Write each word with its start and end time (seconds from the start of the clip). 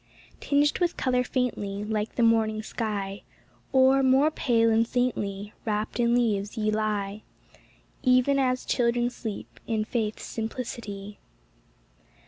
Tinged 0.39 0.79
with 0.79 0.97
colour 0.97 1.23
faintly, 1.23 1.83
Like 1.83 2.15
the 2.15 2.23
morning 2.23 2.63
sky. 2.63 3.21
Or, 3.71 4.01
more 4.01 4.31
pale 4.31 4.71
and 4.71 4.87
saintly, 4.87 5.53
Wrapped 5.63 5.99
in 5.99 6.15
leaves 6.15 6.57
ye 6.57 6.71
lie— 6.71 7.21
Even 8.01 8.39
as 8.39 8.65
children 8.65 9.11
sleep 9.11 9.59
in 9.67 9.85
faith's 9.85 10.25
simplicity. 10.25 11.19